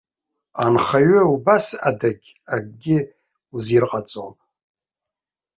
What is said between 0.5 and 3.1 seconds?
Анхаҩы убас адагь, акгьы